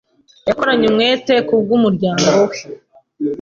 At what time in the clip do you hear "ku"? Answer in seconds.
1.47-1.53